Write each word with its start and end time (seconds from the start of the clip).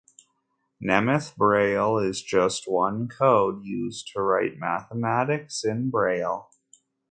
Nemeth 0.83 1.35
Braille 1.35 1.99
is 1.99 2.23
just 2.23 2.67
one 2.67 3.07
code 3.07 3.63
used 3.63 4.07
to 4.15 4.21
write 4.23 4.57
mathematics 4.57 5.63
in 5.63 5.91
braille. 5.91 6.49